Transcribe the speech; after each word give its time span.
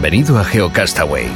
Bienvenido 0.00 0.38
a 0.38 0.44
GeoCastaway. 0.44 1.26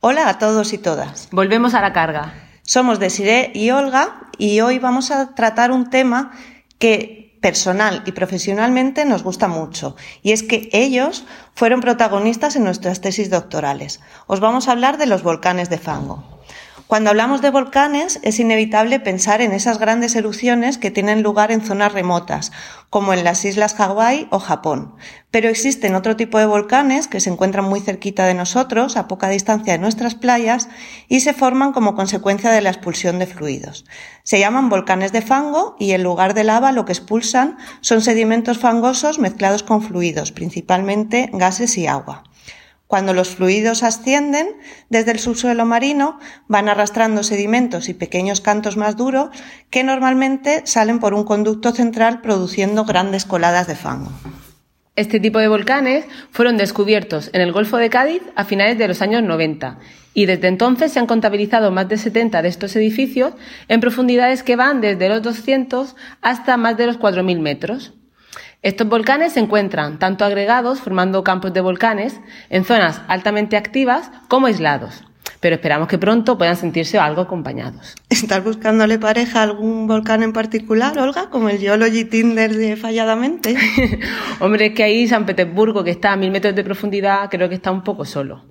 Hola 0.00 0.28
a 0.28 0.38
todos 0.40 0.72
y 0.72 0.78
todas. 0.78 1.28
Volvemos 1.30 1.72
a 1.74 1.80
la 1.80 1.92
carga. 1.92 2.34
Somos 2.62 2.98
Desiree 2.98 3.52
y 3.54 3.70
Olga 3.70 4.22
y 4.38 4.58
hoy 4.58 4.80
vamos 4.80 5.12
a 5.12 5.36
tratar 5.36 5.70
un 5.70 5.88
tema 5.88 6.32
que 6.80 7.38
personal 7.40 8.02
y 8.06 8.10
profesionalmente 8.10 9.04
nos 9.04 9.22
gusta 9.22 9.46
mucho 9.46 9.94
y 10.20 10.32
es 10.32 10.42
que 10.42 10.68
ellos 10.72 11.24
fueron 11.54 11.80
protagonistas 11.80 12.56
en 12.56 12.64
nuestras 12.64 13.00
tesis 13.00 13.30
doctorales. 13.30 14.00
Os 14.26 14.40
vamos 14.40 14.66
a 14.66 14.72
hablar 14.72 14.98
de 14.98 15.06
los 15.06 15.22
volcanes 15.22 15.70
de 15.70 15.78
fango. 15.78 16.40
Cuando 16.86 17.10
hablamos 17.10 17.42
de 17.42 17.50
volcanes 17.50 18.20
es 18.22 18.38
inevitable 18.38 19.00
pensar 19.00 19.40
en 19.40 19.50
esas 19.50 19.80
grandes 19.80 20.14
erupciones 20.14 20.78
que 20.78 20.92
tienen 20.92 21.24
lugar 21.24 21.50
en 21.50 21.60
zonas 21.60 21.92
remotas, 21.92 22.52
como 22.90 23.12
en 23.12 23.24
las 23.24 23.44
islas 23.44 23.74
Hawái 23.74 24.28
o 24.30 24.38
Japón. 24.38 24.94
Pero 25.32 25.48
existen 25.48 25.96
otro 25.96 26.14
tipo 26.14 26.38
de 26.38 26.46
volcanes 26.46 27.08
que 27.08 27.18
se 27.18 27.28
encuentran 27.28 27.64
muy 27.64 27.80
cerquita 27.80 28.24
de 28.24 28.34
nosotros, 28.34 28.96
a 28.96 29.08
poca 29.08 29.28
distancia 29.28 29.72
de 29.72 29.80
nuestras 29.80 30.14
playas, 30.14 30.68
y 31.08 31.20
se 31.20 31.34
forman 31.34 31.72
como 31.72 31.96
consecuencia 31.96 32.52
de 32.52 32.60
la 32.60 32.70
expulsión 32.70 33.18
de 33.18 33.26
fluidos. 33.26 33.84
Se 34.22 34.38
llaman 34.38 34.68
volcanes 34.68 35.10
de 35.10 35.22
fango 35.22 35.74
y 35.80 35.90
en 35.90 36.04
lugar 36.04 36.34
de 36.34 36.44
lava 36.44 36.70
lo 36.70 36.84
que 36.84 36.92
expulsan 36.92 37.56
son 37.80 38.00
sedimentos 38.00 38.58
fangosos 38.58 39.18
mezclados 39.18 39.64
con 39.64 39.82
fluidos, 39.82 40.30
principalmente 40.30 41.30
gases 41.32 41.78
y 41.78 41.88
agua. 41.88 42.22
Cuando 42.96 43.12
los 43.12 43.36
fluidos 43.36 43.82
ascienden 43.82 44.56
desde 44.88 45.12
el 45.12 45.18
subsuelo 45.18 45.66
marino, 45.66 46.18
van 46.48 46.70
arrastrando 46.70 47.24
sedimentos 47.24 47.90
y 47.90 47.92
pequeños 47.92 48.40
cantos 48.40 48.78
más 48.78 48.96
duros 48.96 49.28
que 49.68 49.84
normalmente 49.84 50.62
salen 50.64 50.98
por 50.98 51.12
un 51.12 51.24
conducto 51.24 51.72
central 51.72 52.22
produciendo 52.22 52.86
grandes 52.86 53.26
coladas 53.26 53.66
de 53.66 53.74
fango. 53.74 54.10
Este 54.94 55.20
tipo 55.20 55.40
de 55.40 55.48
volcanes 55.48 56.06
fueron 56.30 56.56
descubiertos 56.56 57.28
en 57.34 57.42
el 57.42 57.52
Golfo 57.52 57.76
de 57.76 57.90
Cádiz 57.90 58.22
a 58.34 58.44
finales 58.44 58.78
de 58.78 58.88
los 58.88 59.02
años 59.02 59.22
90 59.22 59.78
y 60.14 60.24
desde 60.24 60.48
entonces 60.48 60.90
se 60.90 60.98
han 60.98 61.06
contabilizado 61.06 61.70
más 61.72 61.90
de 61.90 61.98
70 61.98 62.40
de 62.40 62.48
estos 62.48 62.74
edificios 62.76 63.34
en 63.68 63.80
profundidades 63.80 64.42
que 64.42 64.56
van 64.56 64.80
desde 64.80 65.10
los 65.10 65.20
200 65.20 65.96
hasta 66.22 66.56
más 66.56 66.78
de 66.78 66.86
los 66.86 66.98
4.000 66.98 67.40
metros. 67.40 67.92
Estos 68.62 68.88
volcanes 68.88 69.34
se 69.34 69.40
encuentran 69.40 69.98
tanto 69.98 70.24
agregados, 70.24 70.80
formando 70.80 71.22
campos 71.22 71.52
de 71.52 71.60
volcanes, 71.60 72.20
en 72.50 72.64
zonas 72.64 73.02
altamente 73.06 73.56
activas 73.56 74.10
como 74.28 74.46
aislados. 74.46 75.04
Pero 75.40 75.56
esperamos 75.56 75.88
que 75.88 75.98
pronto 75.98 76.38
puedan 76.38 76.56
sentirse 76.56 76.98
algo 76.98 77.22
acompañados. 77.22 77.94
¿Estás 78.08 78.42
buscándole 78.42 78.98
pareja 78.98 79.40
a 79.40 79.42
algún 79.42 79.86
volcán 79.86 80.22
en 80.22 80.32
particular, 80.32 80.98
Olga? 80.98 81.28
Como 81.30 81.48
el 81.48 81.58
Geology 81.58 82.04
Tinder 82.04 82.54
de 82.54 82.76
Falladamente. 82.76 83.54
Hombre, 84.40 84.66
es 84.66 84.74
que 84.74 84.82
ahí 84.82 85.06
San 85.06 85.26
Petersburgo, 85.26 85.84
que 85.84 85.90
está 85.90 86.12
a 86.12 86.16
mil 86.16 86.30
metros 86.30 86.54
de 86.54 86.64
profundidad, 86.64 87.28
creo 87.30 87.48
que 87.48 87.56
está 87.56 87.70
un 87.70 87.84
poco 87.84 88.04
solo. 88.04 88.44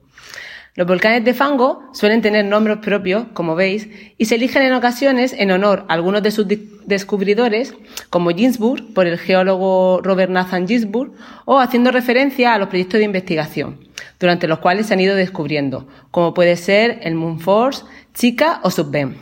Los 0.78 0.88
volcanes 0.88 1.24
de 1.24 1.34
fango 1.34 1.84
suelen 1.94 2.22
tener 2.22 2.44
nombres 2.44 2.80
propios, 2.80 3.28
como 3.31 3.56
veis, 3.56 3.88
y 4.18 4.25
se 4.25 4.36
eligen 4.36 4.62
en 4.62 4.74
ocasiones 4.74 5.31
en 5.31 5.52
honor 5.52 5.86
a 5.88 5.94
algunos 5.94 6.22
de 6.22 6.31
sus 6.31 6.47
descubridores, 6.86 7.74
como 8.09 8.31
Ginsburg, 8.31 8.94
por 8.94 9.08
el 9.08 9.18
geólogo 9.18 10.02
Robert 10.03 10.30
Nathan 10.30 10.68
Ginsburg, 10.68 11.13
o 11.46 11.62
haciendo 11.62 11.91
referencia 11.91 12.53
a 12.53 12.58
los 12.58 12.68
proyectos 12.68 12.97
de 12.97 13.06
investigación, 13.06 13.80
durante 14.19 14.50
los 14.50 14.59
cuales 14.59 14.88
se 14.88 14.96
han 14.96 15.00
ido 15.00 15.16
descubriendo, 15.16 15.88
como 16.12 16.34
puede 16.34 16.58
ser 16.58 17.00
el 17.03 17.16
Moonforce, 17.16 17.86
Chica 18.13 18.59
o 18.62 18.69
Subben. 18.69 19.16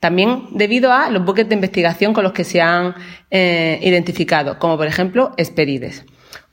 También 0.00 0.46
debido 0.50 0.92
a 0.92 1.10
los 1.10 1.24
buques 1.24 1.48
de 1.48 1.54
investigación 1.54 2.12
con 2.12 2.24
los 2.24 2.32
que 2.32 2.42
se 2.42 2.60
han 2.60 2.96
eh, 3.30 3.78
identificado, 3.82 4.58
como 4.58 4.76
por 4.76 4.88
ejemplo 4.88 5.32
Esperides 5.36 6.04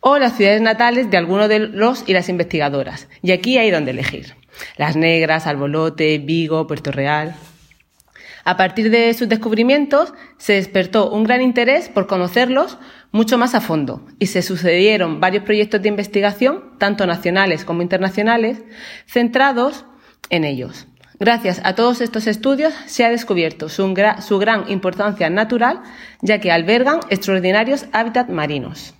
o 0.07 0.19
las 0.19 0.37
ciudades 0.37 0.61
natales 0.61 1.09
de 1.09 1.17
algunos 1.17 1.49
de 1.49 1.57
los 1.57 2.07
y 2.07 2.13
las 2.13 2.29
investigadoras. 2.29 3.07
Y 3.23 3.31
aquí 3.31 3.57
hay 3.57 3.71
donde 3.71 3.89
elegir. 3.89 4.35
Las 4.77 4.95
Negras, 4.95 5.47
Albolote, 5.47 6.19
Vigo, 6.19 6.67
Puerto 6.67 6.91
Real. 6.91 7.35
A 8.43 8.55
partir 8.55 8.91
de 8.91 9.11
sus 9.15 9.27
descubrimientos 9.27 10.13
se 10.37 10.53
despertó 10.53 11.09
un 11.09 11.23
gran 11.23 11.41
interés 11.41 11.89
por 11.89 12.05
conocerlos 12.05 12.77
mucho 13.11 13.39
más 13.39 13.55
a 13.55 13.61
fondo 13.61 14.05
y 14.19 14.27
se 14.27 14.43
sucedieron 14.43 15.19
varios 15.19 15.43
proyectos 15.43 15.81
de 15.81 15.89
investigación, 15.89 16.77
tanto 16.77 17.07
nacionales 17.07 17.65
como 17.65 17.81
internacionales, 17.81 18.61
centrados 19.07 19.85
en 20.29 20.43
ellos. 20.43 20.85
Gracias 21.19 21.61
a 21.63 21.73
todos 21.73 22.01
estos 22.01 22.27
estudios 22.27 22.75
se 22.85 23.05
ha 23.05 23.09
descubierto 23.09 23.69
su, 23.69 23.91
gran 23.91 24.69
importancia 24.69 25.31
natural, 25.31 25.81
ya 26.21 26.39
que 26.39 26.51
albergan 26.51 26.99
extraordinarios 27.09 27.87
hábitats 27.91 28.29
marinos. 28.29 28.94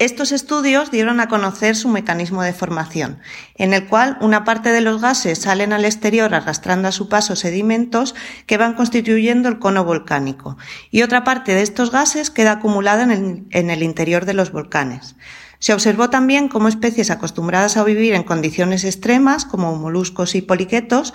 Estos 0.00 0.32
estudios 0.32 0.90
dieron 0.90 1.20
a 1.20 1.28
conocer 1.28 1.76
su 1.76 1.86
mecanismo 1.88 2.42
de 2.42 2.54
formación, 2.54 3.20
en 3.56 3.74
el 3.74 3.86
cual 3.86 4.16
una 4.22 4.44
parte 4.44 4.72
de 4.72 4.80
los 4.80 5.02
gases 5.02 5.40
salen 5.40 5.74
al 5.74 5.84
exterior 5.84 6.34
arrastrando 6.34 6.88
a 6.88 6.92
su 6.92 7.10
paso 7.10 7.36
sedimentos 7.36 8.14
que 8.46 8.56
van 8.56 8.72
constituyendo 8.72 9.50
el 9.50 9.58
cono 9.58 9.84
volcánico, 9.84 10.56
y 10.90 11.02
otra 11.02 11.22
parte 11.22 11.54
de 11.54 11.60
estos 11.60 11.90
gases 11.90 12.30
queda 12.30 12.52
acumulada 12.52 13.02
en 13.02 13.70
el, 13.70 13.82
interior 13.82 14.24
de 14.24 14.32
los 14.32 14.52
volcanes. 14.52 15.16
Se 15.58 15.74
observó 15.74 16.08
también 16.08 16.48
cómo 16.48 16.68
especies 16.68 17.10
acostumbradas 17.10 17.76
a 17.76 17.84
vivir 17.84 18.14
en 18.14 18.22
condiciones 18.22 18.84
extremas, 18.84 19.44
como 19.44 19.76
moluscos 19.76 20.34
y 20.34 20.40
poliquetos, 20.40 21.12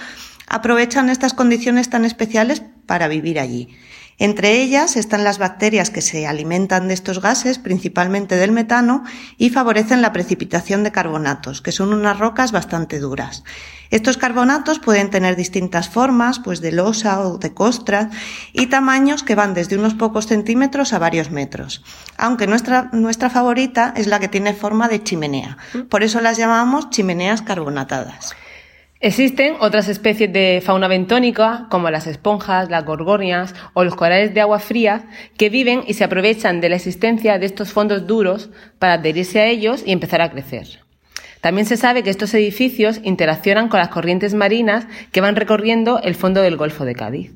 aprovechan 0.47 1.09
estas 1.09 1.33
condiciones 1.33 1.89
tan 1.89 2.05
especiales 2.05 2.63
para 2.85 3.07
vivir 3.07 3.39
allí. 3.39 3.69
Entre 4.17 4.61
ellas 4.61 4.95
están 4.95 5.25
las 5.25 5.39
bacterias 5.39 5.89
que 5.89 5.99
se 5.99 6.25
alimentan 6.25 6.87
de 6.87 6.93
estos 6.93 7.21
gases, 7.21 7.59
principalmente 7.59 8.37
del 8.37 8.53
metano, 8.53 9.03
y 9.37 9.49
favorecen 9.49 10.01
la 10.01 10.13
precipitación 10.13 10.83
de 10.83 10.93
carbonatos, 10.93 11.61
que 11.61 11.73
son 11.73 11.91
unas 11.91 12.17
rocas 12.17 12.53
bastante 12.53 12.99
duras. 12.99 13.43
Estos 13.91 14.15
carbonatos 14.15 14.79
pueden 14.79 15.09
tener 15.09 15.35
distintas 15.35 15.89
formas, 15.89 16.39
pues 16.39 16.61
de 16.61 16.71
losa 16.71 17.27
o 17.27 17.37
de 17.37 17.53
costra, 17.53 18.09
y 18.53 18.67
tamaños 18.67 19.21
que 19.21 19.35
van 19.35 19.53
desde 19.53 19.77
unos 19.77 19.95
pocos 19.95 20.27
centímetros 20.27 20.93
a 20.93 20.99
varios 20.99 21.29
metros. 21.29 21.83
Aunque 22.17 22.47
nuestra, 22.47 22.89
nuestra 22.93 23.29
favorita 23.29 23.93
es 23.97 24.07
la 24.07 24.21
que 24.21 24.29
tiene 24.29 24.53
forma 24.53 24.87
de 24.87 25.03
chimenea. 25.03 25.57
Por 25.89 26.03
eso 26.03 26.21
las 26.21 26.37
llamamos 26.37 26.89
chimeneas 26.89 27.41
carbonatadas. 27.41 28.33
Existen 29.05 29.53
otras 29.59 29.87
especies 29.87 30.33
de 30.33 30.63
fauna 30.65 30.87
bentónica, 30.87 31.67
como 31.69 31.91
las 31.91 32.07
esponjas, 32.07 32.71
las 32.71 32.83
gorgonias 32.85 33.53
o 33.75 33.83
los 33.83 33.93
corales 33.93 34.33
de 34.33 34.41
agua 34.41 34.57
fría, 34.57 35.05
que 35.37 35.51
viven 35.51 35.83
y 35.85 35.93
se 35.93 36.03
aprovechan 36.03 36.59
de 36.59 36.69
la 36.69 36.77
existencia 36.77 37.37
de 37.37 37.45
estos 37.45 37.71
fondos 37.71 38.07
duros 38.07 38.49
para 38.79 38.93
adherirse 38.93 39.41
a 39.41 39.45
ellos 39.45 39.83
y 39.85 39.91
empezar 39.91 40.21
a 40.21 40.31
crecer. 40.31 40.79
También 41.39 41.67
se 41.67 41.77
sabe 41.77 42.01
que 42.01 42.09
estos 42.09 42.33
edificios 42.33 42.99
interaccionan 43.03 43.69
con 43.69 43.79
las 43.79 43.89
corrientes 43.89 44.33
marinas 44.33 44.87
que 45.11 45.21
van 45.21 45.35
recorriendo 45.35 46.01
el 46.01 46.15
fondo 46.15 46.41
del 46.41 46.57
Golfo 46.57 46.83
de 46.83 46.95
Cádiz. 46.95 47.31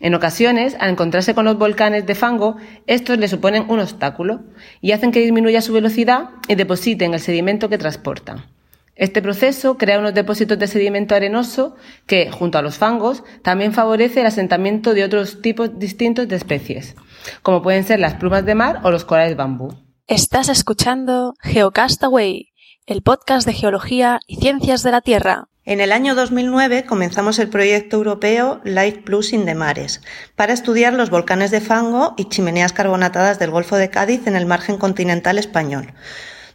En 0.00 0.14
ocasiones, 0.14 0.76
al 0.80 0.90
encontrarse 0.90 1.34
con 1.34 1.46
los 1.46 1.56
volcanes 1.56 2.04
de 2.04 2.14
fango, 2.14 2.58
estos 2.86 3.16
le 3.16 3.28
suponen 3.28 3.64
un 3.70 3.80
obstáculo 3.80 4.42
y 4.82 4.92
hacen 4.92 5.12
que 5.12 5.20
disminuya 5.20 5.62
su 5.62 5.72
velocidad 5.72 6.28
y 6.46 6.56
depositen 6.56 7.14
el 7.14 7.20
sedimento 7.20 7.70
que 7.70 7.78
transportan. 7.78 8.54
Este 8.96 9.20
proceso 9.20 9.76
crea 9.76 9.98
unos 9.98 10.14
depósitos 10.14 10.58
de 10.58 10.66
sedimento 10.66 11.14
arenoso 11.14 11.76
que, 12.06 12.30
junto 12.30 12.56
a 12.56 12.62
los 12.62 12.78
fangos, 12.78 13.22
también 13.42 13.74
favorece 13.74 14.20
el 14.20 14.26
asentamiento 14.26 14.94
de 14.94 15.04
otros 15.04 15.42
tipos 15.42 15.78
distintos 15.78 16.26
de 16.28 16.36
especies, 16.36 16.96
como 17.42 17.62
pueden 17.62 17.84
ser 17.84 18.00
las 18.00 18.14
plumas 18.14 18.46
de 18.46 18.54
mar 18.54 18.80
o 18.84 18.90
los 18.90 19.04
corales 19.04 19.36
bambú. 19.36 19.74
Estás 20.06 20.48
escuchando 20.48 21.34
Geocastaway, 21.42 22.52
el 22.86 23.02
podcast 23.02 23.46
de 23.46 23.52
geología 23.52 24.18
y 24.26 24.36
ciencias 24.36 24.82
de 24.82 24.92
la 24.92 25.02
Tierra. 25.02 25.48
En 25.66 25.80
el 25.80 25.92
año 25.92 26.14
2009 26.14 26.86
comenzamos 26.86 27.38
el 27.38 27.48
proyecto 27.48 27.96
europeo 27.96 28.62
Life 28.64 29.02
Plus 29.04 29.34
in 29.34 29.44
the 29.44 29.54
Mares 29.54 30.00
para 30.36 30.54
estudiar 30.54 30.94
los 30.94 31.10
volcanes 31.10 31.50
de 31.50 31.60
fango 31.60 32.14
y 32.16 32.30
chimeneas 32.30 32.72
carbonatadas 32.72 33.38
del 33.38 33.50
Golfo 33.50 33.76
de 33.76 33.90
Cádiz 33.90 34.26
en 34.26 34.36
el 34.36 34.46
margen 34.46 34.78
continental 34.78 35.38
español. 35.38 35.92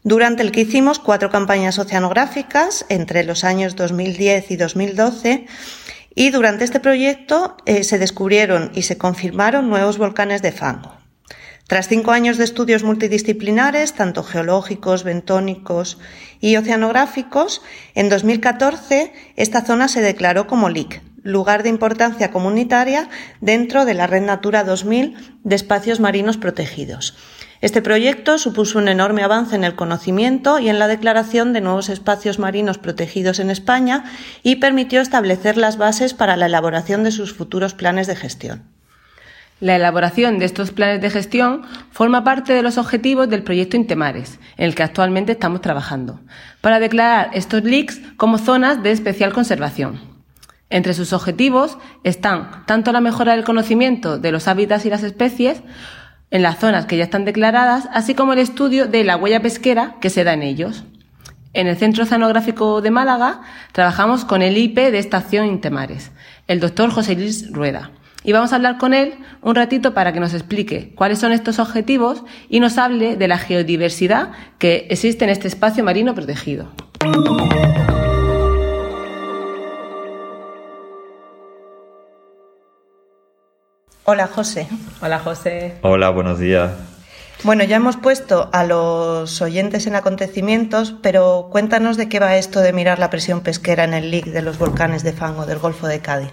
Durante 0.04 0.42
el 0.42 0.52
que 0.52 0.62
hicimos 0.62 0.98
cuatro 0.98 1.30
campañas 1.30 1.78
oceanográficas 1.78 2.86
entre 2.90 3.24
los 3.24 3.44
años 3.44 3.76
2010 3.76 4.50
y 4.50 4.56
2012 4.56 5.46
y 6.16 6.32
durante 6.32 6.64
este 6.64 6.80
proyecto 6.80 7.56
eh, 7.66 7.84
se 7.84 8.00
descubrieron 8.00 8.72
y 8.74 8.82
se 8.82 8.98
confirmaron 8.98 9.70
nuevos 9.70 10.00
volcanes 10.00 10.42
de 10.42 10.52
fango. 10.52 10.96
Tras 11.68 11.88
cinco 11.88 12.12
años 12.12 12.38
de 12.38 12.44
estudios 12.44 12.84
multidisciplinares, 12.84 13.94
tanto 13.94 14.24
geológicos, 14.24 15.04
bentónicos 15.04 16.00
y 16.42 16.58
oceanográficos, 16.58 17.62
en 17.94 18.10
2014 18.10 19.14
esta 19.36 19.62
zona 19.62 19.88
se 19.88 20.02
declaró 20.02 20.48
como 20.48 20.68
LIC, 20.68 21.02
lugar 21.22 21.62
de 21.62 21.70
importancia 21.70 22.32
comunitaria 22.32 23.08
dentro 23.40 23.86
de 23.86 23.94
la 23.94 24.08
Red 24.08 24.24
Natura 24.24 24.64
2000 24.64 25.38
de 25.44 25.56
espacios 25.56 26.00
marinos 26.00 26.38
protegidos. 26.38 27.16
Este 27.62 27.84
proyecto 27.84 28.40
supuso 28.40 28.80
un 28.80 28.88
enorme 28.88 29.22
avance 29.22 29.56
en 29.56 29.64
el 29.64 29.76
conocimiento 29.76 30.58
y 30.58 30.68
en 30.68 30.80
la 30.80 30.88
declaración 30.88 31.54
de 31.54 31.62
nuevos 31.62 31.90
espacios 31.90 32.40
marinos 32.40 32.80
protegidos 32.80 33.40
en 33.40 33.52
España 33.52 34.04
y 34.42 34.56
permitió 34.56 35.00
establecer 35.00 35.58
las 35.58 35.78
bases 35.78 36.16
para 36.16 36.36
la 36.38 36.48
elaboración 36.48 37.04
de 37.04 37.12
sus 37.12 37.34
futuros 37.34 37.76
planes 37.76 38.08
de 38.08 38.16
gestión. 38.16 38.64
La 39.60 39.76
elaboración 39.76 40.40
de 40.40 40.46
estos 40.46 40.72
planes 40.72 41.02
de 41.02 41.12
gestión 41.12 41.62
forma 41.92 42.24
parte 42.24 42.52
de 42.54 42.64
los 42.64 42.80
objetivos 42.80 43.30
del 43.30 43.44
proyecto 43.44 43.78
Intemares, 43.78 44.40
en 44.58 44.66
el 44.66 44.74
que 44.74 44.82
actualmente 44.82 45.34
estamos 45.34 45.62
trabajando, 45.62 46.20
para 46.62 46.80
declarar 46.80 47.30
estos 47.34 47.64
LICs 47.64 48.02
como 48.18 48.40
zonas 48.40 48.82
de 48.82 48.90
especial 48.90 49.34
conservación. 49.34 50.02
Entre 50.72 50.96
sus 50.96 51.14
objetivos 51.14 51.78
están 52.04 52.66
tanto 52.66 52.92
la 52.92 53.02
mejora 53.02 53.34
del 53.34 53.44
conocimiento 53.44 54.18
de 54.18 54.32
los 54.32 54.48
hábitats 54.48 54.86
y 54.88 54.90
las 54.90 55.04
especies, 55.04 55.62
en 56.32 56.42
las 56.42 56.58
zonas 56.60 56.86
que 56.86 56.98
ya 56.98 57.04
están 57.04 57.26
declaradas, 57.26 57.88
así 57.94 58.16
como 58.16 58.34
el 58.34 58.40
estudio 58.40 58.88
de 58.88 59.04
la 59.04 59.18
huella 59.18 59.42
pesquera 59.42 59.98
que 60.02 60.10
se 60.10 60.24
da 60.24 60.34
en 60.34 60.42
ellos. 60.44 60.84
En 61.54 61.68
el 61.68 61.78
Centro 61.78 62.04
Oceanográfico 62.04 62.82
de 62.82 62.92
Málaga 62.92 63.42
trabajamos 63.74 64.26
con 64.26 64.42
el 64.42 64.58
IP 64.58 64.78
de 64.78 64.98
Estación 65.00 65.46
Intemares, 65.46 66.12
el 66.48 66.60
doctor 66.60 66.90
José 66.90 67.16
Luis 67.16 67.52
Rueda 67.52 67.92
y 68.24 68.32
vamos 68.34 68.54
a 68.54 68.56
hablar 68.56 68.78
con 68.78 68.94
él 68.94 69.16
un 69.42 69.56
ratito 69.56 69.94
para 69.94 70.14
que 70.14 70.20
nos 70.20 70.34
explique 70.34 70.94
cuáles 70.96 71.20
son 71.20 71.32
estos 71.32 71.60
objetivos 71.60 72.24
y 72.50 72.60
nos 72.60 72.78
hable 72.78 73.16
de 73.16 73.28
la 73.28 73.38
geodiversidad 73.38 74.32
que 74.60 74.88
existe 74.90 75.24
en 75.24 75.32
este 75.32 75.48
espacio 75.48 75.84
marino 75.84 76.14
protegido. 76.14 76.72
Hola 84.04 84.28
José. 84.28 84.68
Hola 85.02 85.20
José. 85.20 85.76
Hola, 85.84 86.10
buenos 86.10 86.40
días. 86.40 86.72
Bueno, 87.44 87.64
ya 87.64 87.76
hemos 87.76 87.98
puesto 87.98 88.50
a 88.52 88.64
los 88.64 89.42
oyentes 89.42 89.86
en 89.86 89.96
acontecimientos, 89.96 90.96
pero 91.04 91.50
cuéntanos 91.52 91.98
de 91.98 92.10
qué 92.10 92.20
va 92.20 92.36
esto 92.36 92.62
de 92.62 92.74
mirar 92.74 92.98
la 92.98 93.12
presión 93.12 93.42
pesquera 93.42 93.84
en 93.84 93.94
el 93.94 94.10
LIC 94.10 94.26
de 94.26 94.42
los 94.42 94.58
volcanes 94.58 95.04
de 95.04 95.14
fango 95.14 95.46
del 95.46 95.60
Golfo 95.60 95.88
de 95.88 96.00
Cádiz. 96.00 96.32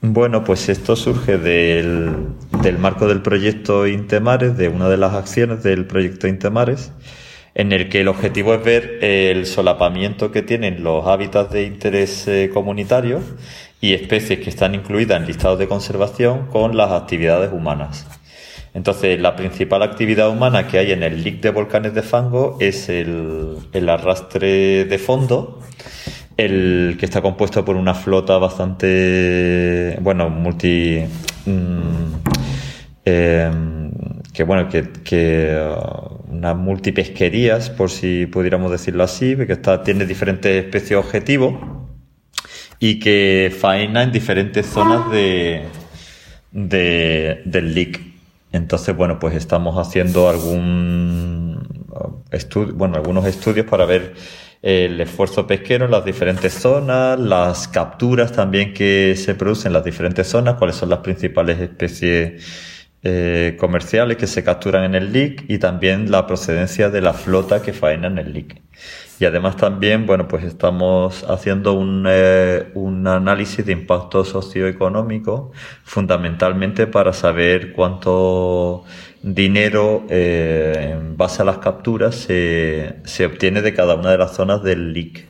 Bueno, 0.00 0.44
pues 0.44 0.68
esto 0.68 0.96
surge 0.96 1.36
del, 1.36 2.34
marco 2.78 3.06
del 3.06 3.22
proyecto 3.22 3.86
Intemares, 3.86 4.56
de 4.56 4.68
una 4.68 4.88
de 4.88 4.96
las 4.96 5.14
acciones 5.14 5.62
del 5.62 5.86
proyecto 5.86 6.26
Intemares, 6.26 6.92
en 7.54 7.72
el 7.72 7.88
que 7.88 8.00
el 8.00 8.08
objetivo 8.08 8.54
es 8.54 8.64
ver 8.64 9.04
el 9.04 9.46
solapamiento 9.46 10.30
que 10.30 10.42
tienen 10.42 10.82
los 10.82 11.06
hábitats 11.06 11.52
de 11.52 11.64
interés 11.64 12.26
eh, 12.28 12.50
comunitario 12.54 13.20
y 13.80 13.94
especies 13.94 14.40
que 14.40 14.50
están 14.50 14.74
incluidas 14.74 15.20
en 15.20 15.26
listados 15.26 15.58
de 15.58 15.68
conservación 15.68 16.46
con 16.46 16.76
las 16.76 16.90
actividades 16.92 17.52
humanas. 17.52 18.06
Entonces, 18.72 19.20
la 19.20 19.34
principal 19.34 19.82
actividad 19.82 20.30
humana 20.30 20.66
que 20.68 20.78
hay 20.78 20.92
en 20.92 21.02
el 21.02 21.24
LIC 21.24 21.40
de 21.42 21.50
volcanes 21.50 21.94
de 21.94 22.02
fango 22.02 22.56
es 22.60 22.88
el, 22.88 23.56
el 23.72 23.88
arrastre 23.88 24.84
de 24.84 24.98
fondo 24.98 25.60
el 26.44 26.96
que 26.98 27.06
está 27.06 27.20
compuesto 27.20 27.64
por 27.64 27.76
una 27.76 27.94
flota 27.94 28.38
bastante, 28.38 29.96
bueno, 30.00 30.30
multi... 30.30 31.04
Em, 33.04 33.90
que 34.32 34.44
bueno, 34.44 34.68
que, 34.68 35.58
uh, 35.58 36.32
unas 36.32 36.56
multipesquerías, 36.56 37.70
por 37.70 37.90
si 37.90 38.26
pudiéramos 38.26 38.70
decirlo 38.70 39.02
así, 39.04 39.36
que 39.36 39.52
está, 39.52 39.82
tiene 39.82 40.06
diferentes 40.06 40.64
especies 40.64 40.98
objetivos 40.98 41.54
y 42.80 42.98
que 42.98 43.54
faena 43.56 44.02
en 44.02 44.10
diferentes 44.10 44.66
zonas 44.66 45.10
de, 45.10 45.64
de 46.50 47.42
del 47.44 47.74
LIC. 47.74 48.00
Entonces, 48.52 48.96
bueno, 48.96 49.20
pues 49.20 49.36
estamos 49.36 49.76
haciendo 49.76 50.28
algún 50.28 51.68
estudio, 52.32 52.74
bueno, 52.74 52.96
algunos 52.96 53.26
estudios 53.26 53.66
para 53.66 53.84
ver 53.84 54.14
el 54.62 55.00
esfuerzo 55.00 55.46
pesquero 55.46 55.84
en 55.84 55.90
las 55.90 56.04
diferentes 56.04 56.52
zonas, 56.52 57.18
las 57.18 57.68
capturas 57.68 58.32
también 58.32 58.74
que 58.74 59.14
se 59.16 59.34
producen 59.34 59.68
en 59.68 59.74
las 59.74 59.84
diferentes 59.84 60.26
zonas, 60.26 60.56
cuáles 60.56 60.76
son 60.76 60.90
las 60.90 60.98
principales 60.98 61.60
especies 61.60 62.42
eh, 63.02 63.56
comerciales 63.58 64.16
que 64.16 64.26
se 64.26 64.42
capturan 64.42 64.84
en 64.84 64.94
el 64.94 65.12
LIC 65.12 65.44
y 65.48 65.58
también 65.58 66.10
la 66.10 66.26
procedencia 66.26 66.90
de 66.90 67.00
la 67.00 67.14
flota 67.14 67.62
que 67.62 67.72
faena 67.72 68.08
en 68.08 68.18
el 68.18 68.32
LIC. 68.32 68.60
Y 69.20 69.26
además 69.26 69.58
también, 69.58 70.06
bueno, 70.06 70.26
pues 70.26 70.44
estamos 70.44 71.24
haciendo 71.28 71.74
un, 71.74 72.06
eh, 72.08 72.70
un 72.72 73.06
análisis 73.06 73.66
de 73.66 73.72
impacto 73.72 74.24
socioeconómico 74.24 75.52
fundamentalmente 75.84 76.86
para 76.86 77.12
saber 77.12 77.72
cuánto 77.72 78.84
dinero 79.22 80.06
eh, 80.08 80.94
en 80.94 81.18
base 81.18 81.42
a 81.42 81.44
las 81.44 81.58
capturas 81.58 82.14
se, 82.14 82.96
se, 83.04 83.26
obtiene 83.26 83.60
de 83.60 83.74
cada 83.74 83.94
una 83.94 84.10
de 84.10 84.16
las 84.16 84.34
zonas 84.34 84.62
del 84.62 84.94
LIC 84.94 85.28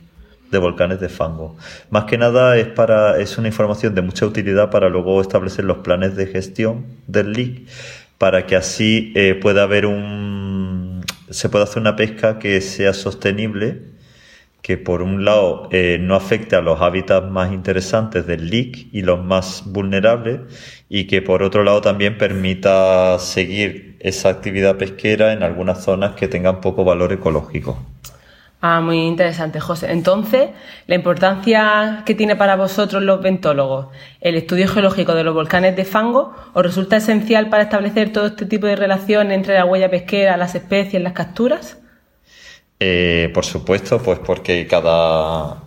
de 0.51 0.57
volcanes 0.57 1.01
de 1.01 1.09
fango. 1.09 1.57
Más 1.89 2.05
que 2.05 2.17
nada 2.17 2.55
es 2.57 2.67
para 2.67 3.19
es 3.19 3.37
una 3.37 3.49
información 3.49 3.93
de 3.93 4.03
mucha 4.03 4.25
utilidad 4.25 4.69
para 4.69 4.87
luego 4.87 5.19
establecer 5.19 5.65
los 5.65 5.79
planes 5.79 6.15
de 6.15 6.27
gestión 6.27 6.85
del 7.07 7.33
LIC 7.33 7.67
para 8.17 8.45
que 8.45 8.55
así 8.55 9.11
eh, 9.15 9.33
pueda 9.33 9.63
haber 9.63 9.85
un 9.85 10.50
se 11.31 11.49
pueda 11.49 11.65
hacer 11.65 11.81
una 11.81 11.95
pesca 11.95 12.39
que 12.39 12.61
sea 12.61 12.93
sostenible 12.93 13.81
que 14.61 14.77
por 14.77 15.01
un 15.01 15.25
lado 15.25 15.69
eh, 15.71 15.97
no 15.99 16.15
afecte 16.15 16.55
a 16.55 16.61
los 16.61 16.81
hábitats 16.81 17.29
más 17.29 17.51
interesantes 17.51 18.27
del 18.27 18.49
LIC 18.49 18.89
y 18.91 19.01
los 19.01 19.23
más 19.23 19.63
vulnerables 19.65 20.41
y 20.87 21.07
que 21.07 21.21
por 21.21 21.41
otro 21.41 21.63
lado 21.63 21.81
también 21.81 22.17
permita 22.17 23.17
seguir 23.19 23.97
esa 23.99 24.29
actividad 24.29 24.77
pesquera 24.77 25.33
en 25.33 25.43
algunas 25.43 25.83
zonas 25.83 26.15
que 26.15 26.27
tengan 26.27 26.61
poco 26.61 26.83
valor 26.83 27.11
ecológico. 27.11 27.83
Ah, 28.63 28.79
muy 28.79 28.99
interesante, 28.99 29.59
José. 29.59 29.91
Entonces, 29.91 30.51
la 30.85 30.93
importancia 30.93 32.03
que 32.05 32.13
tiene 32.13 32.35
para 32.35 32.55
vosotros 32.55 33.01
los 33.01 33.19
ventólogos 33.19 33.87
el 34.21 34.35
estudio 34.35 34.67
geológico 34.67 35.15
de 35.15 35.23
los 35.23 35.33
volcanes 35.33 35.75
de 35.75 35.83
fango 35.83 36.35
os 36.53 36.63
resulta 36.63 36.97
esencial 36.97 37.49
para 37.49 37.63
establecer 37.63 38.13
todo 38.13 38.27
este 38.27 38.45
tipo 38.45 38.67
de 38.67 38.75
relación 38.75 39.31
entre 39.31 39.55
la 39.55 39.65
huella 39.65 39.89
pesquera, 39.89 40.37
las 40.37 40.53
especies, 40.53 41.01
las 41.01 41.13
capturas. 41.13 41.79
Eh, 42.79 43.31
por 43.33 43.45
supuesto, 43.45 43.99
pues 43.99 44.19
porque 44.19 44.67
cada, 44.67 45.63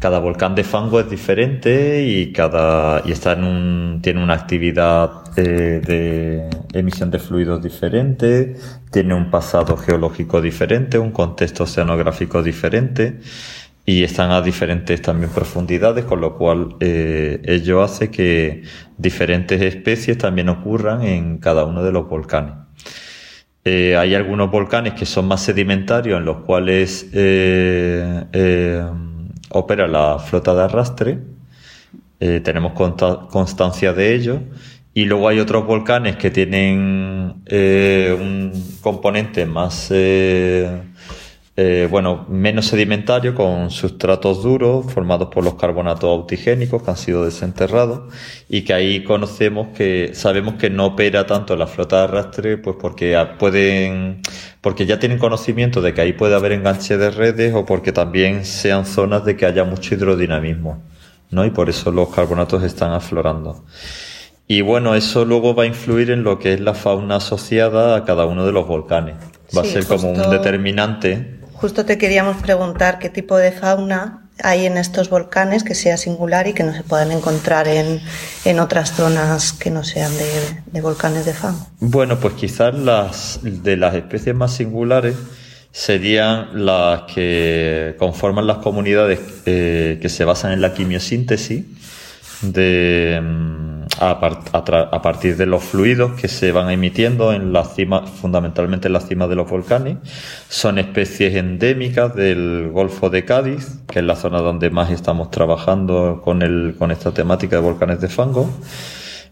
cada 0.00 0.18
volcán 0.18 0.54
de 0.54 0.64
fango 0.64 0.98
es 0.98 1.08
diferente 1.10 2.02
y 2.06 2.32
cada 2.32 3.02
y 3.04 3.12
está 3.12 3.32
en 3.32 3.44
un, 3.44 4.00
tiene 4.02 4.22
una 4.22 4.34
actividad 4.34 5.10
eh, 5.36 5.80
de 5.86 6.48
emisión 6.72 7.10
de 7.10 7.18
fluidos 7.18 7.62
diferente, 7.62 8.56
tiene 8.90 9.14
un 9.14 9.30
pasado 9.30 9.76
geológico 9.76 10.40
diferente, 10.40 10.98
un 10.98 11.12
contexto 11.12 11.64
oceanográfico 11.64 12.42
diferente 12.42 13.20
y 13.84 14.02
están 14.02 14.30
a 14.30 14.40
diferentes 14.40 15.02
también 15.02 15.30
profundidades, 15.30 16.04
con 16.06 16.20
lo 16.20 16.36
cual 16.36 16.76
eh, 16.80 17.40
ello 17.44 17.82
hace 17.82 18.10
que 18.10 18.62
diferentes 18.96 19.60
especies 19.60 20.16
también 20.16 20.48
ocurran 20.48 21.02
en 21.02 21.38
cada 21.38 21.64
uno 21.66 21.82
de 21.82 21.92
los 21.92 22.08
volcanes. 22.08 22.54
Eh, 23.64 23.94
hay 23.94 24.14
algunos 24.14 24.50
volcanes 24.50 24.94
que 24.94 25.04
son 25.04 25.28
más 25.28 25.42
sedimentarios 25.42 26.18
en 26.18 26.24
los 26.24 26.38
cuales 26.38 27.10
eh, 27.12 28.24
eh, 28.32 28.82
opera 29.50 29.86
la 29.86 30.18
flota 30.18 30.54
de 30.54 30.62
arrastre. 30.62 31.18
tenemos 32.18 32.72
constancia 32.72 33.92
de 33.92 34.14
ello. 34.14 34.40
Y 34.92 35.04
luego 35.04 35.28
hay 35.28 35.38
otros 35.38 35.66
volcanes 35.66 36.16
que 36.16 36.30
tienen 36.30 37.42
un 37.46 38.52
componente 38.80 39.46
más 39.46 39.88
eh, 39.90 40.68
bueno, 41.90 42.26
menos 42.28 42.66
sedimentario 42.66 43.34
con 43.34 43.70
sustratos 43.70 44.42
duros 44.42 44.92
formados 44.92 45.28
por 45.28 45.42
los 45.42 45.54
carbonatos 45.54 46.04
autigénicos 46.04 46.82
que 46.82 46.90
han 46.90 46.96
sido 46.96 47.24
desenterrados 47.24 48.12
y 48.48 48.62
que 48.62 48.72
ahí 48.72 49.02
conocemos 49.02 49.68
que 49.76 50.10
sabemos 50.14 50.54
que 50.54 50.70
no 50.70 50.86
opera 50.86 51.26
tanto 51.26 51.56
la 51.56 51.66
flota 51.66 51.98
de 51.98 52.02
arrastre 52.04 52.58
pues 52.58 52.76
porque 52.80 53.16
pueden 53.38 54.22
porque 54.60 54.86
ya 54.86 54.98
tienen 54.98 55.18
conocimiento 55.18 55.80
de 55.80 55.92
que 55.92 56.02
ahí 56.02 56.12
puede 56.12 56.34
haber 56.34 56.52
enganche 56.52 56.96
de 56.96 57.10
redes 57.10 57.54
o 57.54 57.66
porque 57.66 57.92
también 57.92 58.44
sean 58.44 58.86
zonas 58.86 59.24
de 59.24 59.36
que 59.36 59.46
haya 59.46 59.64
mucho 59.64 59.94
hidrodinamismo, 59.94 60.82
¿no? 61.30 61.44
Y 61.44 61.50
por 61.50 61.68
eso 61.68 61.90
los 61.90 62.10
carbonatos 62.10 62.62
están 62.62 62.92
aflorando. 62.92 63.64
Y 64.46 64.62
bueno, 64.62 64.94
eso 64.94 65.24
luego 65.24 65.54
va 65.54 65.62
a 65.62 65.66
influir 65.66 66.10
en 66.10 66.24
lo 66.24 66.38
que 66.38 66.52
es 66.52 66.60
la 66.60 66.74
fauna 66.74 67.16
asociada 67.16 67.96
a 67.96 68.04
cada 68.04 68.26
uno 68.26 68.44
de 68.44 68.52
los 68.52 68.66
volcanes. 68.66 69.16
Va 69.56 69.62
a 69.62 69.64
ser 69.64 69.86
como 69.86 70.10
un 70.10 70.30
determinante 70.30 71.39
Justo 71.60 71.84
te 71.84 71.98
queríamos 71.98 72.38
preguntar 72.38 72.98
qué 72.98 73.10
tipo 73.10 73.36
de 73.36 73.52
fauna 73.52 74.22
hay 74.42 74.64
en 74.64 74.78
estos 74.78 75.10
volcanes 75.10 75.62
que 75.62 75.74
sea 75.74 75.98
singular 75.98 76.46
y 76.46 76.54
que 76.54 76.62
no 76.62 76.72
se 76.72 76.82
puedan 76.82 77.12
encontrar 77.12 77.68
en, 77.68 78.00
en 78.46 78.60
otras 78.60 78.94
zonas 78.96 79.52
que 79.52 79.70
no 79.70 79.84
sean 79.84 80.10
de, 80.72 80.80
volcanes 80.80 81.26
de 81.26 81.34
fango. 81.34 81.66
Bueno, 81.80 82.18
pues 82.18 82.32
quizás 82.32 82.74
las 82.74 83.40
de 83.42 83.76
las 83.76 83.94
especies 83.94 84.34
más 84.34 84.54
singulares 84.54 85.16
serían 85.70 86.64
las 86.64 87.02
que 87.02 87.94
conforman 87.98 88.46
las 88.46 88.58
comunidades 88.58 89.20
eh, 89.44 89.98
que 90.00 90.08
se 90.08 90.24
basan 90.24 90.52
en 90.52 90.62
la 90.62 90.72
quimiosíntesis 90.72 91.66
de 92.40 93.20
a, 94.00 95.02
partir 95.02 95.36
de 95.36 95.44
los 95.44 95.62
fluidos 95.62 96.18
que 96.18 96.26
se 96.26 96.52
van 96.52 96.70
emitiendo 96.70 97.34
en 97.34 97.52
la 97.52 97.64
cima, 97.64 98.06
fundamentalmente 98.06 98.88
en 98.88 98.94
la 98.94 99.00
cima 99.00 99.28
de 99.28 99.36
los 99.36 99.48
volcanes. 99.48 99.98
Son 100.48 100.78
especies 100.78 101.34
endémicas 101.34 102.14
del 102.14 102.70
Golfo 102.72 103.10
de 103.10 103.26
Cádiz, 103.26 103.82
que 103.86 103.98
es 103.98 104.04
la 104.04 104.16
zona 104.16 104.38
donde 104.38 104.70
más 104.70 104.90
estamos 104.90 105.30
trabajando 105.30 106.22
con, 106.24 106.40
el, 106.40 106.76
con 106.78 106.90
esta 106.90 107.12
temática 107.12 107.56
de 107.56 107.62
volcanes 107.62 108.00
de 108.00 108.08
fango. 108.08 108.48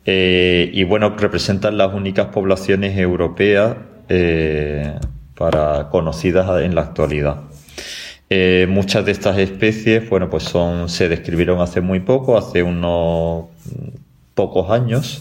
Eh, 0.04 0.70
y 0.74 0.84
bueno, 0.84 1.16
representan 1.16 1.78
las 1.78 1.94
únicas 1.94 2.26
poblaciones 2.26 2.98
europeas 2.98 3.74
eh, 4.10 4.98
para, 5.34 5.88
conocidas 5.88 6.62
en 6.62 6.74
la 6.74 6.82
actualidad. 6.82 7.40
Eh, 8.28 8.66
muchas 8.68 9.06
de 9.06 9.12
estas 9.12 9.38
especies, 9.38 10.10
bueno, 10.10 10.28
pues 10.28 10.42
son, 10.42 10.90
se 10.90 11.08
describieron 11.08 11.62
hace 11.62 11.80
muy 11.80 12.00
poco, 12.00 12.36
hace 12.36 12.62
unos 12.62 13.46
pocos 14.38 14.70
años. 14.70 15.20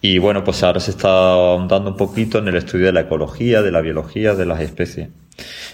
Y 0.00 0.18
bueno, 0.18 0.42
pues 0.42 0.64
ahora 0.64 0.80
se 0.80 0.90
está 0.90 1.34
ahondando 1.34 1.90
un 1.90 1.96
poquito 1.96 2.38
en 2.38 2.48
el 2.48 2.56
estudio 2.56 2.86
de 2.86 2.92
la 2.92 3.02
ecología, 3.02 3.62
de 3.62 3.70
la 3.70 3.80
biología, 3.80 4.34
de 4.34 4.44
las 4.44 4.60
especies. 4.60 5.10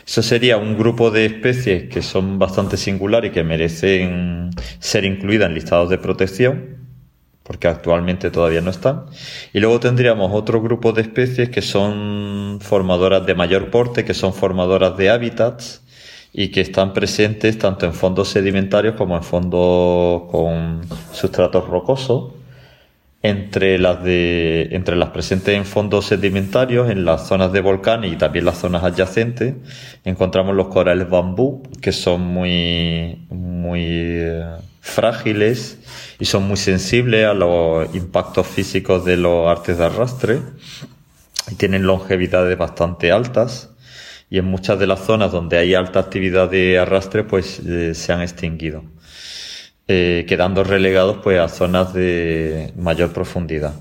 Eso 0.07 0.23
sería 0.23 0.59
un 0.59 0.76
grupo 0.76 1.11
de 1.11 1.25
especies 1.25 1.88
que 1.88 2.02
son 2.02 2.38
bastante 2.38 2.76
singulares 2.76 3.31
y 3.31 3.33
que 3.33 3.45
merecen 3.45 4.50
ser 4.79 5.07
incluidas 5.07 5.49
en 5.49 5.55
listados 5.55 5.88
de 5.88 5.97
protección, 5.97 6.76
porque 7.45 7.67
actualmente 7.67 8.31
todavía 8.31 8.61
no 8.61 8.71
están. 8.71 9.07
Y 9.55 9.61
luego 9.61 9.81
tendríamos 9.81 10.31
otro 10.35 10.61
grupo 10.61 10.93
de 10.93 11.00
especies 11.00 11.49
que 11.49 11.62
son 11.62 12.59
formadoras 12.61 13.25
de 13.25 13.35
mayor 13.35 13.71
porte, 13.71 14.05
que 14.05 14.12
son 14.12 14.35
formadoras 14.35 14.99
de 14.99 15.09
hábitats 15.09 15.83
y 16.31 16.49
que 16.49 16.61
están 16.61 16.93
presentes 16.93 17.59
tanto 17.59 17.87
en 17.87 17.95
fondos 17.95 18.29
sedimentarios 18.29 18.97
como 18.97 19.17
en 19.17 19.23
fondos 19.23 20.31
con 20.31 20.83
sustratos 21.12 21.67
rocosos 21.67 22.40
entre 23.23 23.79
las 23.79 24.03
de 24.03 24.69
entre 24.73 24.97
las 24.97 25.11
presentes 25.11 25.55
en 25.55 25.67
fondos 25.67 26.07
sedimentarios 26.07 26.91
en 26.91 27.05
las 27.05 27.29
zonas 27.29 27.53
de 27.53 27.61
volcanes 27.61 28.12
y 28.12 28.17
también 28.17 28.47
las 28.47 28.59
zonas 28.59 28.83
adyacentes 28.83 29.57
encontramos 30.05 30.57
los 30.57 30.69
corales 30.69 31.11
bambú 31.11 31.62
que 31.83 31.93
son 31.93 32.23
muy 32.23 33.27
muy 33.29 33.83
eh, 33.85 34.43
frágiles 34.81 35.79
y 36.19 36.25
son 36.25 36.45
muy 36.45 36.57
sensibles 36.57 37.27
a 37.27 37.35
los 37.35 37.95
impactos 37.95 38.47
físicos 38.47 39.05
de 39.05 39.17
los 39.17 39.49
artes 39.49 39.79
de 39.79 39.85
arrastre. 39.85 40.41
Y 41.50 41.55
tienen 41.55 41.85
longevidades 41.85 42.57
bastante 42.57 43.12
altas 43.12 43.71
y 44.29 44.39
en 44.39 44.45
muchas 44.45 44.79
de 44.79 44.87
las 44.87 45.00
zonas 45.00 45.33
donde 45.33 45.59
hay 45.59 45.75
alta 45.75 45.99
actividad 46.00 46.49
de 46.49 46.79
arrastre 46.79 47.25
pues 47.25 47.61
eh, 47.67 47.95
se 47.95 48.12
han 48.12 48.21
extinguido 48.21 48.85
eh, 49.89 50.25
quedando 50.29 50.63
relegados 50.65 51.19
pues 51.23 51.39
a 51.41 51.49
zonas 51.49 51.93
de 51.93 52.73
mayor 52.77 53.13
profundidad. 53.13 53.75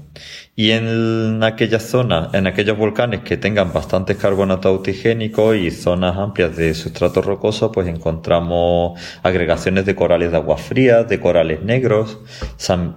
Y 0.56 0.72
en 0.72 1.42
aquellas 1.44 1.84
zonas, 1.84 2.34
en 2.34 2.46
aquellos 2.46 2.78
volcanes 2.78 3.22
que 3.22 3.38
tengan 3.38 3.72
bastantes 3.72 4.18
carbonatos 4.18 4.66
autigénicos 4.66 5.56
y 5.56 5.72
zonas 5.72 6.18
amplias 6.18 6.58
de 6.58 6.74
sustrato 6.74 7.22
rocoso, 7.22 7.72
pues 7.72 7.88
encontramos 7.88 9.00
agregaciones 9.24 9.86
de 9.86 9.96
corales 9.96 10.32
de 10.32 10.38
agua 10.38 10.58
fría, 10.58 11.04
de 11.04 11.20
corales 11.20 11.62
negros. 11.64 12.20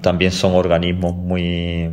También 0.01 0.33
son 0.33 0.55
organismos 0.55 1.15
muy 1.15 1.89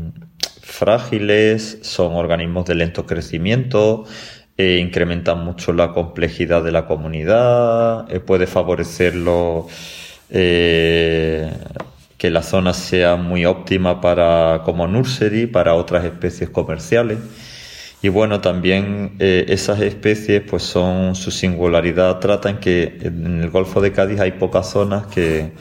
frágiles, 0.62 1.80
son 1.82 2.16
organismos 2.16 2.66
de 2.66 2.76
lento 2.76 3.06
crecimiento, 3.06 4.06
eh, 4.58 4.80
incrementan 4.82 5.44
mucho 5.44 5.72
la 5.74 5.92
complejidad 5.92 6.64
de 6.64 6.72
la 6.72 6.86
comunidad, 6.86 8.12
eh, 8.12 8.20
puede 8.20 8.48
favorecerlo 8.48 9.68
eh, 10.30 11.52
que 12.18 12.30
la 12.30 12.44
zona 12.44 12.74
sea 12.74 13.16
muy 13.16 13.46
óptima 13.46 14.02
para 14.02 14.62
como 14.66 14.88
nursery 14.88 15.48
para 15.48 15.76
otras 15.76 16.06
especies 16.06 16.50
comerciales. 16.50 17.18
Y 18.02 18.10
bueno 18.10 18.40
también 18.40 19.16
eh, 19.20 19.46
esas 19.50 19.82
especies 19.82 20.42
pues 20.42 20.64
son 20.64 21.16
su 21.16 21.32
singularidad. 21.32 22.20
Tratan 22.20 22.60
que 22.60 22.98
en 23.02 23.42
el 23.42 23.50
Golfo 23.50 23.82
de 23.82 23.92
Cádiz 23.92 24.20
hay 24.20 24.34
pocas 24.34 24.70
zonas 24.70 25.08
que 25.08 25.54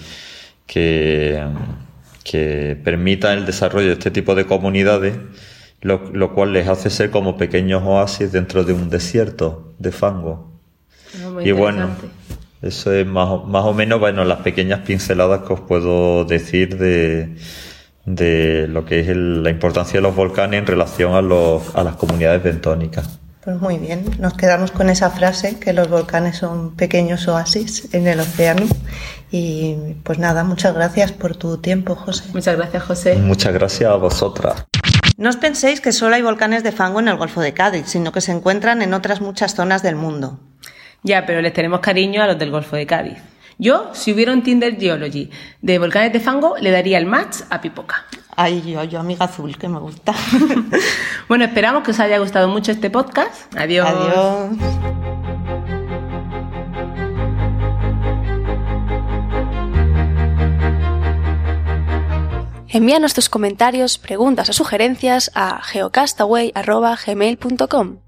que, 0.68 2.76
permitan 2.84 3.38
el 3.38 3.46
desarrollo 3.46 3.88
de 3.88 3.92
este 3.94 4.10
tipo 4.10 4.34
de 4.34 4.44
comunidades 4.44 5.16
lo, 5.80 6.34
cual 6.34 6.52
les 6.52 6.68
hace 6.68 6.90
ser 6.90 7.10
como 7.10 7.36
pequeños 7.36 7.82
oasis 7.84 8.32
dentro 8.32 8.64
de 8.64 8.72
un 8.72 8.90
desierto 8.90 9.74
de 9.78 9.92
fango. 9.92 10.50
Y 11.42 11.52
bueno 11.52 11.88
eso 12.62 12.92
es 12.92 13.06
más, 13.06 13.28
o 13.28 13.72
menos, 13.72 14.00
bueno, 14.00 14.24
las 14.24 14.40
pequeñas 14.40 14.80
pinceladas 14.80 15.42
que 15.46 15.52
os 15.52 15.60
puedo 15.60 16.24
decir 16.24 16.76
de, 16.78 17.36
de 18.04 18.66
lo 18.68 18.84
que 18.84 19.00
es 19.00 19.08
la 19.16 19.50
importancia 19.50 19.98
de 19.98 20.02
los 20.02 20.16
volcanes 20.16 20.58
en 20.58 20.66
relación 20.66 21.14
a, 21.14 21.22
los, 21.22 21.74
a 21.74 21.84
las 21.84 21.96
comunidades 21.96 22.42
bentónicas. 22.42 23.18
Pues 23.44 23.60
muy 23.60 23.78
bien, 23.78 24.04
nos 24.18 24.34
quedamos 24.34 24.72
con 24.72 24.90
esa 24.90 25.08
frase, 25.08 25.58
que 25.58 25.72
los 25.72 25.88
volcanes 25.88 26.36
son 26.36 26.74
pequeños 26.74 27.28
oasis 27.28 27.88
en 27.94 28.06
el 28.06 28.20
océano. 28.20 28.66
Y 29.30 29.94
pues 30.02 30.18
nada, 30.18 30.44
muchas 30.44 30.74
gracias 30.74 31.12
por 31.12 31.36
tu 31.36 31.56
tiempo, 31.58 31.94
José. 31.94 32.24
Muchas 32.34 32.56
gracias, 32.56 32.82
José. 32.82 33.16
Muchas 33.16 33.54
gracias 33.54 33.90
a 33.90 33.94
vosotras. 33.94 34.66
No 35.16 35.30
os 35.30 35.36
penséis 35.36 35.80
que 35.80 35.92
solo 35.92 36.14
hay 36.14 36.22
volcanes 36.22 36.62
de 36.62 36.72
fango 36.72 37.00
en 37.00 37.08
el 37.08 37.16
Golfo 37.16 37.40
de 37.40 37.54
Cádiz, 37.54 37.86
sino 37.86 38.12
que 38.12 38.20
se 38.20 38.32
encuentran 38.32 38.82
en 38.82 38.92
otras 38.92 39.20
muchas 39.20 39.54
zonas 39.54 39.82
del 39.82 39.96
mundo. 39.96 40.38
Ya, 41.08 41.24
pero 41.24 41.40
les 41.40 41.54
tenemos 41.54 41.80
cariño 41.80 42.22
a 42.22 42.26
los 42.26 42.38
del 42.38 42.50
Golfo 42.50 42.76
de 42.76 42.84
Cádiz. 42.84 43.16
Yo, 43.56 43.88
si 43.94 44.12
hubiera 44.12 44.30
un 44.30 44.42
Tinder 44.42 44.78
Geology 44.78 45.30
de 45.62 45.78
volcanes 45.78 46.12
de 46.12 46.20
fango, 46.20 46.56
le 46.60 46.70
daría 46.70 46.98
el 46.98 47.06
match 47.06 47.38
a 47.48 47.62
Pipoca. 47.62 48.04
Ay, 48.36 48.60
yo, 48.60 48.84
yo, 48.84 49.00
amiga 49.00 49.24
azul, 49.24 49.56
que 49.56 49.68
me 49.68 49.78
gusta. 49.78 50.12
bueno, 51.28 51.46
esperamos 51.46 51.82
que 51.82 51.92
os 51.92 52.00
haya 52.00 52.18
gustado 52.18 52.48
mucho 52.48 52.72
este 52.72 52.90
podcast. 52.90 53.56
Adiós. 53.56 53.88
Adiós. 53.88 54.50
Envíanos 62.68 63.14
tus 63.14 63.30
comentarios, 63.30 63.96
preguntas 63.96 64.50
o 64.50 64.52
sugerencias 64.52 65.30
a 65.34 65.62
geocastaway.gmail.com 65.62 68.07